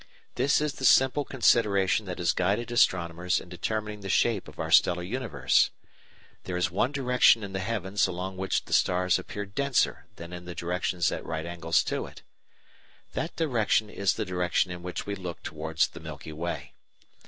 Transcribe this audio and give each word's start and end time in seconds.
This 0.33 0.61
is 0.61 0.73
the 0.73 0.83
simple 0.83 1.23
consideration 1.23 2.07
that 2.07 2.17
has 2.17 2.31
guided 2.33 2.71
astronomers 2.71 3.39
in 3.39 3.49
determining 3.49 4.01
the 4.01 4.09
shape 4.09 4.47
of 4.47 4.57
our 4.59 4.71
stellar 4.71 5.03
universe. 5.03 5.69
There 6.45 6.57
is 6.57 6.71
one 6.71 6.91
direction 6.91 7.43
in 7.43 7.53
the 7.53 7.59
heavens 7.59 8.07
along 8.07 8.35
which 8.35 8.65
the 8.65 8.73
stars 8.73 9.19
appear 9.19 9.45
denser 9.45 10.07
than 10.15 10.33
in 10.33 10.45
the 10.45 10.55
directions 10.55 11.11
at 11.11 11.23
right 11.23 11.45
angles 11.45 11.83
to 11.83 12.07
it. 12.07 12.23
That 13.13 13.35
direction 13.35 13.91
is 13.91 14.15
the 14.15 14.25
direction 14.25 14.71
in 14.71 14.81
which 14.81 15.05
we 15.05 15.13
look 15.13 15.43
towards 15.43 15.87
the 15.87 15.99
Milky 15.99 16.33
Way. 16.33 16.73